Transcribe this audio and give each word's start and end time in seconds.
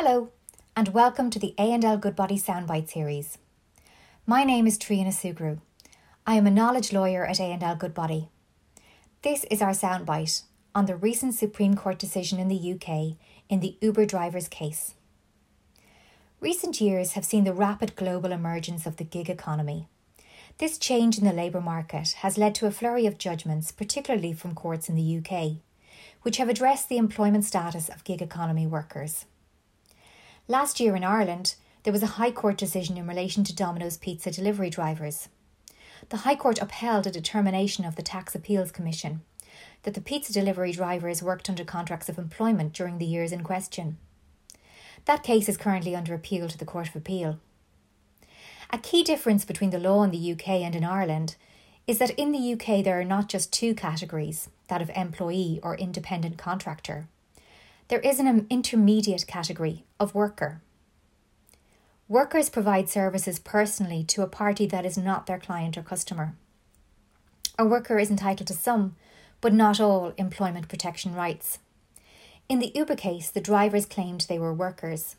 Hello, 0.00 0.30
and 0.76 0.94
welcome 0.94 1.28
to 1.28 1.40
the 1.40 1.56
A&L 1.58 1.98
Goodbody 1.98 2.38
Soundbite 2.38 2.88
series. 2.88 3.36
My 4.26 4.44
name 4.44 4.64
is 4.64 4.78
Triona 4.78 5.08
Sugrue. 5.08 5.58
I 6.24 6.36
am 6.36 6.46
a 6.46 6.52
knowledge 6.52 6.92
lawyer 6.92 7.26
at 7.26 7.40
A&L 7.40 7.74
Goodbody. 7.74 8.28
This 9.22 9.42
is 9.50 9.60
our 9.60 9.72
soundbite 9.72 10.42
on 10.72 10.86
the 10.86 10.94
recent 10.94 11.34
Supreme 11.34 11.74
Court 11.74 11.98
decision 11.98 12.38
in 12.38 12.46
the 12.46 12.74
UK 12.74 13.16
in 13.48 13.58
the 13.58 13.76
Uber 13.80 14.06
drivers 14.06 14.46
case. 14.46 14.94
Recent 16.40 16.80
years 16.80 17.14
have 17.14 17.24
seen 17.24 17.42
the 17.42 17.52
rapid 17.52 17.96
global 17.96 18.30
emergence 18.30 18.86
of 18.86 18.98
the 18.98 19.04
gig 19.04 19.28
economy. 19.28 19.88
This 20.58 20.78
change 20.78 21.18
in 21.18 21.24
the 21.24 21.32
labour 21.32 21.60
market 21.60 22.12
has 22.18 22.38
led 22.38 22.54
to 22.54 22.66
a 22.66 22.70
flurry 22.70 23.06
of 23.06 23.18
judgments, 23.18 23.72
particularly 23.72 24.32
from 24.32 24.54
courts 24.54 24.88
in 24.88 24.94
the 24.94 25.18
UK, 25.18 25.56
which 26.22 26.36
have 26.36 26.48
addressed 26.48 26.88
the 26.88 26.98
employment 26.98 27.44
status 27.44 27.88
of 27.88 28.04
gig 28.04 28.22
economy 28.22 28.64
workers. 28.64 29.24
Last 30.50 30.80
year 30.80 30.96
in 30.96 31.04
Ireland, 31.04 31.56
there 31.82 31.92
was 31.92 32.02
a 32.02 32.16
High 32.16 32.30
Court 32.30 32.56
decision 32.56 32.96
in 32.96 33.06
relation 33.06 33.44
to 33.44 33.54
Domino's 33.54 33.98
Pizza 33.98 34.30
delivery 34.30 34.70
drivers. 34.70 35.28
The 36.08 36.18
High 36.18 36.36
Court 36.36 36.58
upheld 36.58 37.06
a 37.06 37.10
determination 37.10 37.84
of 37.84 37.96
the 37.96 38.02
Tax 38.02 38.34
Appeals 38.34 38.72
Commission 38.72 39.20
that 39.82 39.92
the 39.92 40.00
pizza 40.00 40.32
delivery 40.32 40.72
drivers 40.72 41.22
worked 41.22 41.50
under 41.50 41.64
contracts 41.64 42.08
of 42.08 42.16
employment 42.16 42.72
during 42.72 42.96
the 42.96 43.04
years 43.04 43.30
in 43.30 43.44
question. 43.44 43.98
That 45.04 45.22
case 45.22 45.50
is 45.50 45.58
currently 45.58 45.94
under 45.94 46.14
appeal 46.14 46.48
to 46.48 46.56
the 46.56 46.64
Court 46.64 46.88
of 46.88 46.96
Appeal. 46.96 47.38
A 48.70 48.78
key 48.78 49.02
difference 49.02 49.44
between 49.44 49.70
the 49.70 49.78
law 49.78 50.02
in 50.02 50.10
the 50.10 50.32
UK 50.32 50.48
and 50.48 50.74
in 50.74 50.82
Ireland 50.82 51.36
is 51.86 51.98
that 51.98 52.18
in 52.18 52.32
the 52.32 52.54
UK 52.54 52.82
there 52.82 52.98
are 52.98 53.04
not 53.04 53.28
just 53.28 53.52
two 53.52 53.74
categories 53.74 54.48
that 54.68 54.80
of 54.80 54.90
employee 54.94 55.60
or 55.62 55.76
independent 55.76 56.38
contractor. 56.38 57.06
There 57.88 58.00
is 58.00 58.20
an 58.20 58.46
intermediate 58.50 59.26
category 59.26 59.84
of 59.98 60.14
worker. 60.14 60.60
Workers 62.06 62.50
provide 62.50 62.90
services 62.90 63.38
personally 63.38 64.04
to 64.04 64.22
a 64.22 64.26
party 64.26 64.66
that 64.66 64.84
is 64.84 64.98
not 64.98 65.26
their 65.26 65.38
client 65.38 65.78
or 65.78 65.82
customer. 65.82 66.34
A 67.58 67.64
worker 67.64 67.98
is 67.98 68.10
entitled 68.10 68.46
to 68.48 68.52
some, 68.54 68.94
but 69.40 69.54
not 69.54 69.80
all, 69.80 70.12
employment 70.18 70.68
protection 70.68 71.14
rights. 71.14 71.60
In 72.46 72.58
the 72.58 72.72
Uber 72.74 72.96
case, 72.96 73.30
the 73.30 73.40
drivers 73.40 73.86
claimed 73.86 74.22
they 74.22 74.38
were 74.38 74.52
workers. 74.52 75.16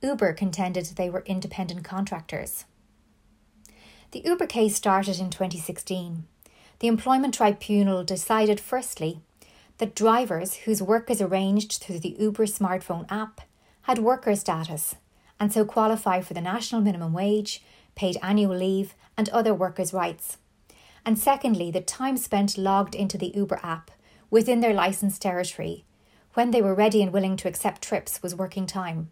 Uber 0.00 0.32
contended 0.34 0.86
they 0.86 1.10
were 1.10 1.24
independent 1.26 1.82
contractors. 1.82 2.64
The 4.12 4.22
Uber 4.24 4.46
case 4.46 4.76
started 4.76 5.18
in 5.18 5.30
2016. 5.30 6.26
The 6.78 6.88
Employment 6.88 7.34
Tribunal 7.34 8.04
decided, 8.04 8.60
firstly, 8.60 9.20
that 9.78 9.94
drivers 9.94 10.54
whose 10.54 10.82
work 10.82 11.10
is 11.10 11.20
arranged 11.20 11.74
through 11.74 12.00
the 12.00 12.16
Uber 12.18 12.46
smartphone 12.46 13.10
app 13.10 13.40
had 13.82 13.98
worker 13.98 14.34
status 14.36 14.96
and 15.40 15.52
so 15.52 15.64
qualify 15.64 16.20
for 16.20 16.34
the 16.34 16.40
national 16.40 16.80
minimum 16.80 17.12
wage, 17.12 17.62
paid 17.94 18.18
annual 18.22 18.56
leave, 18.56 18.94
and 19.16 19.28
other 19.28 19.54
workers' 19.54 19.92
rights. 19.92 20.38
And 21.04 21.18
secondly, 21.18 21.70
the 21.70 21.80
time 21.80 22.16
spent 22.16 22.58
logged 22.58 22.94
into 22.94 23.16
the 23.16 23.32
Uber 23.34 23.60
app 23.62 23.90
within 24.30 24.60
their 24.60 24.74
licensed 24.74 25.22
territory 25.22 25.84
when 26.34 26.50
they 26.50 26.62
were 26.62 26.74
ready 26.74 27.02
and 27.02 27.12
willing 27.12 27.36
to 27.36 27.48
accept 27.48 27.82
trips 27.82 28.22
was 28.22 28.34
working 28.34 28.66
time. 28.66 29.10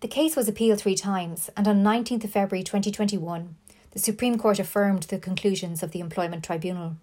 The 0.00 0.08
case 0.08 0.36
was 0.36 0.48
appealed 0.48 0.80
three 0.80 0.94
times, 0.94 1.48
and 1.56 1.66
on 1.66 1.82
19th 1.82 2.28
February 2.28 2.62
2021, 2.62 3.56
the 3.92 3.98
Supreme 3.98 4.38
Court 4.38 4.58
affirmed 4.58 5.04
the 5.04 5.18
conclusions 5.18 5.82
of 5.82 5.92
the 5.92 6.00
Employment 6.00 6.44
Tribunal. 6.44 6.96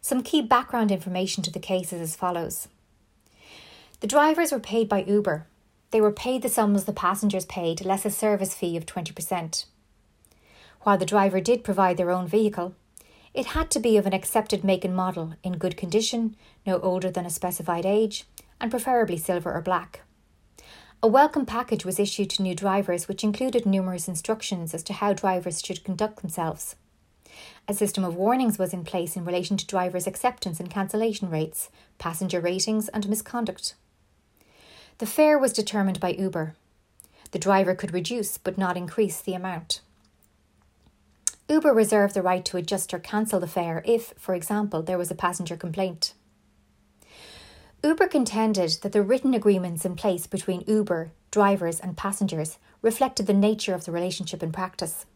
Some 0.00 0.22
key 0.22 0.42
background 0.42 0.90
information 0.90 1.42
to 1.42 1.50
the 1.50 1.58
case 1.58 1.92
is 1.92 2.00
as 2.00 2.16
follows. 2.16 2.68
The 4.00 4.06
drivers 4.06 4.52
were 4.52 4.60
paid 4.60 4.88
by 4.88 5.02
Uber. 5.02 5.46
They 5.90 6.00
were 6.00 6.12
paid 6.12 6.42
the 6.42 6.48
sums 6.48 6.84
the 6.84 6.92
passengers 6.92 7.46
paid, 7.46 7.84
less 7.84 8.04
a 8.04 8.10
service 8.10 8.54
fee 8.54 8.76
of 8.76 8.86
20%. 8.86 9.64
While 10.82 10.98
the 10.98 11.06
driver 11.06 11.40
did 11.40 11.64
provide 11.64 11.96
their 11.96 12.10
own 12.10 12.26
vehicle, 12.26 12.74
it 13.34 13.46
had 13.46 13.70
to 13.72 13.80
be 13.80 13.96
of 13.96 14.06
an 14.06 14.12
accepted 14.12 14.64
make 14.64 14.84
and 14.84 14.94
model, 14.94 15.34
in 15.42 15.58
good 15.58 15.76
condition, 15.76 16.36
no 16.66 16.78
older 16.80 17.10
than 17.10 17.26
a 17.26 17.30
specified 17.30 17.84
age, 17.84 18.24
and 18.60 18.70
preferably 18.70 19.16
silver 19.16 19.52
or 19.52 19.60
black. 19.60 20.02
A 21.02 21.06
welcome 21.06 21.46
package 21.46 21.84
was 21.84 22.00
issued 22.00 22.30
to 22.30 22.42
new 22.42 22.54
drivers, 22.54 23.06
which 23.06 23.22
included 23.22 23.64
numerous 23.64 24.08
instructions 24.08 24.74
as 24.74 24.82
to 24.84 24.92
how 24.92 25.12
drivers 25.12 25.60
should 25.64 25.84
conduct 25.84 26.20
themselves. 26.20 26.74
A 27.66 27.74
system 27.74 28.04
of 28.04 28.14
warnings 28.14 28.58
was 28.58 28.72
in 28.72 28.84
place 28.84 29.16
in 29.16 29.24
relation 29.24 29.56
to 29.56 29.66
drivers' 29.66 30.06
acceptance 30.06 30.60
and 30.60 30.70
cancellation 30.70 31.30
rates, 31.30 31.70
passenger 31.98 32.40
ratings, 32.40 32.88
and 32.88 33.08
misconduct. 33.08 33.74
The 34.98 35.06
fare 35.06 35.38
was 35.38 35.52
determined 35.52 36.00
by 36.00 36.10
Uber. 36.10 36.54
The 37.30 37.38
driver 37.38 37.74
could 37.74 37.92
reduce 37.92 38.38
but 38.38 38.58
not 38.58 38.76
increase 38.76 39.20
the 39.20 39.34
amount. 39.34 39.80
Uber 41.48 41.72
reserved 41.72 42.14
the 42.14 42.22
right 42.22 42.44
to 42.44 42.56
adjust 42.56 42.92
or 42.92 42.98
cancel 42.98 43.40
the 43.40 43.46
fare 43.46 43.82
if, 43.86 44.12
for 44.18 44.34
example, 44.34 44.82
there 44.82 44.98
was 44.98 45.10
a 45.10 45.14
passenger 45.14 45.56
complaint. 45.56 46.14
Uber 47.82 48.08
contended 48.08 48.70
that 48.82 48.92
the 48.92 49.02
written 49.02 49.34
agreements 49.34 49.84
in 49.84 49.94
place 49.94 50.26
between 50.26 50.64
Uber, 50.66 51.12
drivers, 51.30 51.78
and 51.78 51.96
passengers 51.96 52.58
reflected 52.82 53.26
the 53.26 53.34
nature 53.34 53.72
of 53.72 53.84
the 53.84 53.92
relationship 53.92 54.42
in 54.42 54.50
practice. 54.50 55.06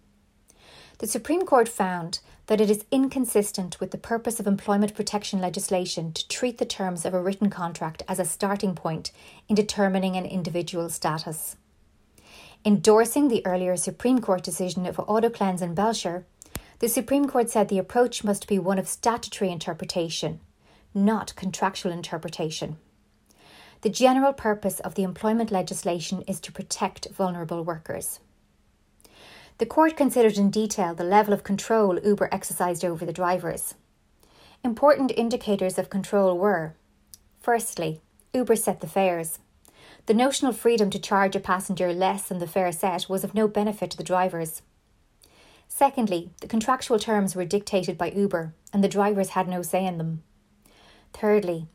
The 1.02 1.08
Supreme 1.08 1.44
Court 1.44 1.68
found 1.68 2.20
that 2.46 2.60
it 2.60 2.70
is 2.70 2.84
inconsistent 2.92 3.80
with 3.80 3.90
the 3.90 3.98
purpose 3.98 4.38
of 4.38 4.46
employment 4.46 4.94
protection 4.94 5.40
legislation 5.40 6.12
to 6.12 6.28
treat 6.28 6.58
the 6.58 6.64
terms 6.64 7.04
of 7.04 7.12
a 7.12 7.20
written 7.20 7.50
contract 7.50 8.04
as 8.06 8.20
a 8.20 8.24
starting 8.24 8.76
point 8.76 9.10
in 9.48 9.56
determining 9.56 10.14
an 10.14 10.24
individual's 10.24 10.94
status. 10.94 11.56
Endorsing 12.64 13.26
the 13.26 13.44
earlier 13.44 13.76
Supreme 13.76 14.20
Court 14.20 14.44
decision 14.44 14.86
of 14.86 14.98
Autoclenz 14.98 15.60
and 15.60 15.74
Belcher, 15.74 16.24
the 16.78 16.88
Supreme 16.88 17.26
Court 17.26 17.50
said 17.50 17.68
the 17.68 17.78
approach 17.78 18.22
must 18.22 18.46
be 18.46 18.60
one 18.60 18.78
of 18.78 18.86
statutory 18.86 19.50
interpretation, 19.50 20.38
not 20.94 21.34
contractual 21.34 21.90
interpretation. 21.90 22.76
The 23.80 23.90
general 23.90 24.32
purpose 24.32 24.78
of 24.78 24.94
the 24.94 25.02
employment 25.02 25.50
legislation 25.50 26.22
is 26.28 26.38
to 26.38 26.52
protect 26.52 27.08
vulnerable 27.10 27.64
workers. 27.64 28.20
The 29.58 29.66
court 29.66 29.96
considered 29.96 30.38
in 30.38 30.50
detail 30.50 30.94
the 30.94 31.04
level 31.04 31.32
of 31.32 31.44
control 31.44 31.98
Uber 32.00 32.28
exercised 32.32 32.84
over 32.84 33.04
the 33.04 33.12
drivers. 33.12 33.74
Important 34.64 35.12
indicators 35.16 35.78
of 35.78 35.90
control 35.90 36.38
were 36.38 36.74
firstly, 37.40 38.00
Uber 38.32 38.56
set 38.56 38.80
the 38.80 38.86
fares. 38.86 39.38
The 40.06 40.14
notional 40.14 40.52
freedom 40.52 40.90
to 40.90 40.98
charge 40.98 41.36
a 41.36 41.40
passenger 41.40 41.92
less 41.92 42.22
than 42.28 42.38
the 42.38 42.46
fare 42.46 42.72
set 42.72 43.08
was 43.08 43.24
of 43.24 43.34
no 43.34 43.46
benefit 43.46 43.90
to 43.92 43.96
the 43.96 44.02
drivers. 44.02 44.62
Secondly, 45.68 46.30
the 46.40 46.48
contractual 46.48 46.98
terms 46.98 47.34
were 47.34 47.44
dictated 47.44 47.96
by 47.96 48.10
Uber, 48.10 48.52
and 48.72 48.82
the 48.82 48.88
drivers 48.88 49.30
had 49.30 49.48
no 49.48 49.62
say 49.62 49.86
in 49.86 49.98
them. 49.98 50.22
Thirdly, 51.12 51.66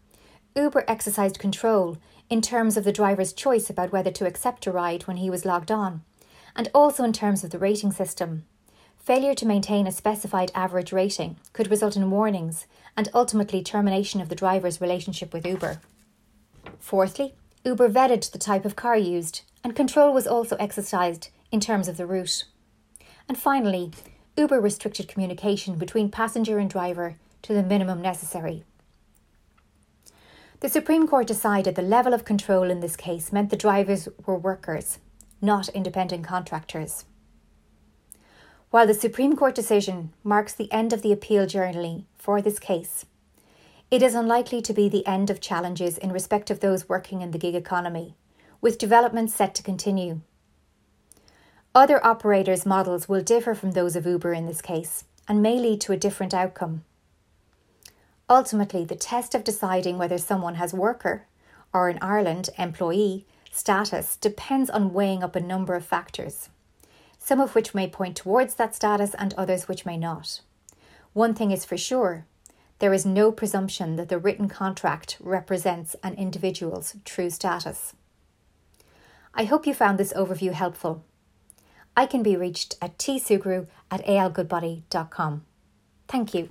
Uber 0.55 0.83
exercised 0.87 1.39
control 1.39 1.97
in 2.29 2.41
terms 2.41 2.77
of 2.77 2.83
the 2.83 2.91
driver's 2.91 3.33
choice 3.33 3.69
about 3.69 3.91
whether 3.91 4.11
to 4.11 4.25
accept 4.25 4.67
a 4.67 4.71
ride 4.71 5.03
when 5.03 5.17
he 5.17 5.29
was 5.29 5.45
logged 5.45 5.71
on, 5.71 6.03
and 6.57 6.69
also 6.73 7.03
in 7.03 7.13
terms 7.13 7.43
of 7.43 7.51
the 7.51 7.59
rating 7.59 7.91
system. 7.91 8.43
Failure 8.97 9.35
to 9.35 9.45
maintain 9.45 9.87
a 9.87 9.91
specified 9.91 10.51
average 10.53 10.91
rating 10.91 11.37
could 11.53 11.71
result 11.71 11.95
in 11.95 12.11
warnings 12.11 12.65
and 12.97 13.07
ultimately 13.13 13.63
termination 13.63 14.19
of 14.19 14.27
the 14.27 14.35
driver's 14.35 14.81
relationship 14.81 15.31
with 15.31 15.45
Uber. 15.45 15.79
Fourthly, 16.79 17.35
Uber 17.63 17.87
vetted 17.87 18.31
the 18.31 18.37
type 18.37 18.65
of 18.65 18.75
car 18.75 18.97
used, 18.97 19.43
and 19.63 19.75
control 19.75 20.13
was 20.13 20.27
also 20.27 20.57
exercised 20.57 21.29
in 21.51 21.59
terms 21.59 21.87
of 21.87 21.95
the 21.95 22.05
route. 22.05 22.43
And 23.29 23.37
finally, 23.37 23.91
Uber 24.35 24.59
restricted 24.59 25.07
communication 25.07 25.75
between 25.75 26.11
passenger 26.11 26.57
and 26.59 26.69
driver 26.69 27.15
to 27.43 27.53
the 27.53 27.63
minimum 27.63 28.01
necessary. 28.01 28.63
The 30.59 30.69
Supreme 30.69 31.07
Court 31.07 31.27
decided 31.27 31.75
the 31.75 31.81
level 31.81 32.13
of 32.13 32.25
control 32.25 32.63
in 32.63 32.79
this 32.79 32.95
case 32.95 33.31
meant 33.31 33.51
the 33.51 33.55
drivers 33.55 34.09
were 34.25 34.37
workers, 34.37 34.97
not 35.41 35.69
independent 35.69 36.23
contractors. 36.23 37.05
While 38.69 38.87
the 38.87 38.93
Supreme 38.93 39.35
Court 39.35 39.55
decision 39.55 40.13
marks 40.23 40.53
the 40.53 40.71
end 40.71 40.91
of 40.91 41.01
the 41.01 41.11
appeal 41.11 41.45
journey 41.45 42.05
for 42.17 42.41
this 42.41 42.59
case, 42.59 43.05
it 43.89 44.03
is 44.03 44.13
unlikely 44.13 44.61
to 44.63 44.73
be 44.73 44.89
the 44.89 45.07
end 45.07 45.29
of 45.29 45.39
challenges 45.39 45.97
in 45.97 46.11
respect 46.11 46.49
of 46.51 46.59
those 46.59 46.89
working 46.89 47.21
in 47.21 47.31
the 47.31 47.37
gig 47.37 47.55
economy, 47.55 48.15
with 48.59 48.77
developments 48.77 49.33
set 49.33 49.55
to 49.55 49.63
continue. 49.63 50.19
Other 51.73 52.05
operators' 52.05 52.65
models 52.65 53.07
will 53.07 53.21
differ 53.21 53.53
from 53.53 53.71
those 53.71 53.95
of 53.95 54.05
Uber 54.05 54.33
in 54.33 54.47
this 54.47 54.61
case 54.61 55.05
and 55.27 55.41
may 55.41 55.59
lead 55.59 55.79
to 55.81 55.93
a 55.93 55.97
different 55.97 56.33
outcome. 56.33 56.83
Ultimately, 58.29 58.83
the 58.83 58.95
test 58.95 59.33
of 59.33 59.43
deciding 59.43 59.97
whether 59.97 60.17
someone 60.17 60.55
has 60.55 60.73
worker, 60.73 61.25
or 61.73 61.89
in 61.89 61.97
Ireland, 62.01 62.49
employee, 62.57 63.25
status 63.57 64.15
depends 64.17 64.69
on 64.69 64.93
weighing 64.93 65.23
up 65.23 65.35
a 65.35 65.41
number 65.41 65.75
of 65.75 65.85
factors, 65.85 66.49
some 67.17 67.41
of 67.41 67.55
which 67.55 67.73
may 67.73 67.89
point 67.89 68.15
towards 68.15 68.55
that 68.55 68.75
status 68.75 69.13
and 69.15 69.33
others 69.33 69.67
which 69.67 69.85
may 69.85 69.97
not. 69.97 70.41
One 71.13 71.33
thing 71.33 71.51
is 71.51 71.65
for 71.65 71.77
sure 71.77 72.25
there 72.79 72.93
is 72.93 73.05
no 73.05 73.31
presumption 73.31 73.95
that 73.95 74.09
the 74.09 74.19
written 74.19 74.47
contract 74.47 75.17
represents 75.19 75.95
an 76.03 76.13
individual's 76.13 76.95
true 77.03 77.29
status. 77.29 77.93
I 79.33 79.45
hope 79.45 79.65
you 79.65 79.73
found 79.73 79.97
this 79.97 80.13
overview 80.13 80.51
helpful. 80.51 81.03
I 81.95 82.05
can 82.05 82.21
be 82.21 82.35
reached 82.35 82.75
at 82.81 82.99
tsugrue 82.99 83.67
at 83.89 84.05
algoodbody.com. 84.05 85.45
Thank 86.07 86.33
you. 86.35 86.49